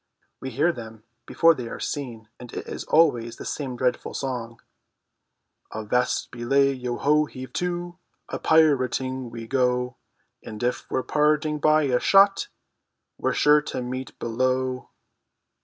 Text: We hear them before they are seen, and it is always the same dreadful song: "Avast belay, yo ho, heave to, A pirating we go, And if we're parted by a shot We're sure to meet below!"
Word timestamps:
We 0.39 0.49
hear 0.49 0.71
them 0.71 1.03
before 1.27 1.53
they 1.53 1.67
are 1.67 1.79
seen, 1.79 2.27
and 2.39 2.51
it 2.53 2.67
is 2.67 2.85
always 2.85 3.35
the 3.35 3.45
same 3.45 3.75
dreadful 3.77 4.15
song: 4.15 4.59
"Avast 5.75 6.31
belay, 6.31 6.73
yo 6.73 6.97
ho, 6.97 7.25
heave 7.25 7.53
to, 7.53 7.99
A 8.27 8.39
pirating 8.39 9.29
we 9.29 9.45
go, 9.45 9.97
And 10.41 10.63
if 10.63 10.89
we're 10.89 11.03
parted 11.03 11.61
by 11.61 11.83
a 11.83 11.99
shot 11.99 12.47
We're 13.19 13.33
sure 13.33 13.61
to 13.61 13.83
meet 13.83 14.17
below!" 14.17 14.89